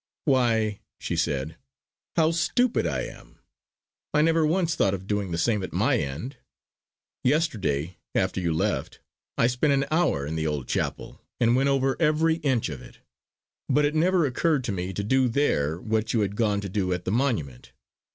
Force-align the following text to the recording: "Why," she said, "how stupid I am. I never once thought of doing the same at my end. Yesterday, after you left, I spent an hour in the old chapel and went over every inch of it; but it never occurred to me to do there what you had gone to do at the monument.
"Why," 0.25 0.79
she 0.99 1.15
said, 1.15 1.57
"how 2.15 2.31
stupid 2.31 2.87
I 2.87 3.01
am. 3.01 3.37
I 4.15 4.23
never 4.23 4.43
once 4.47 4.73
thought 4.73 4.95
of 4.95 5.05
doing 5.05 5.29
the 5.29 5.37
same 5.37 5.61
at 5.61 5.73
my 5.73 5.99
end. 5.99 6.37
Yesterday, 7.23 7.97
after 8.15 8.41
you 8.41 8.51
left, 8.51 8.99
I 9.37 9.45
spent 9.45 9.73
an 9.73 9.85
hour 9.91 10.25
in 10.25 10.35
the 10.35 10.47
old 10.47 10.67
chapel 10.67 11.21
and 11.39 11.55
went 11.55 11.69
over 11.69 11.97
every 12.01 12.37
inch 12.37 12.67
of 12.67 12.81
it; 12.81 12.97
but 13.69 13.85
it 13.85 13.93
never 13.93 14.25
occurred 14.25 14.63
to 14.63 14.71
me 14.71 14.91
to 14.91 15.03
do 15.03 15.29
there 15.29 15.79
what 15.79 16.13
you 16.13 16.21
had 16.21 16.35
gone 16.35 16.61
to 16.61 16.69
do 16.69 16.91
at 16.93 17.05
the 17.05 17.11
monument. 17.11 17.71